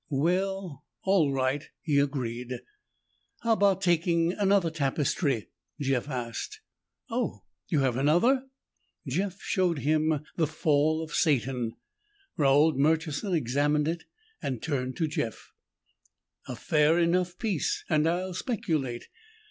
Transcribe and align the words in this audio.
"Well, 0.09 0.83
all 1.03 1.31
right," 1.31 1.63
he 1.83 1.99
agreed. 1.99 2.61
"How 3.43 3.53
about 3.53 3.83
taking 3.83 4.33
another 4.33 4.71
tapestry?" 4.71 5.51
Jeff 5.79 6.09
asked. 6.09 6.59
"Oh, 7.11 7.43
you 7.67 7.81
have 7.81 7.97
another?" 7.97 8.45
Jeff 9.07 9.39
showed 9.43 9.77
him 9.77 10.23
The 10.37 10.47
Fall 10.47 11.03
of 11.03 11.13
Satan. 11.13 11.73
Raold 12.35 12.77
Murchison 12.77 13.35
examined 13.35 13.87
it 13.87 14.05
and 14.41 14.59
turned 14.63 14.97
to 14.97 15.07
Jeff. 15.07 15.51
"A 16.47 16.55
fair 16.55 16.97
enough 16.97 17.37
piece 17.37 17.85
and 17.87 18.09
I'll 18.09 18.33
speculate. 18.33 19.07